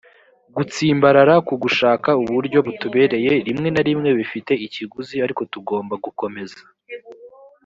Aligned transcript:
gutsimbarara 0.55 1.35
ku 1.47 1.53
gushaka 1.63 2.09
uburyo 2.23 2.59
butubereye 2.65 3.31
rimwe 3.47 3.69
na 3.71 3.81
rimwe 3.87 4.09
bifite 4.19 4.51
ikiguzi 4.67 5.15
ariko 5.25 5.41
tugomba 5.53 5.93
gukomeza 6.05 6.61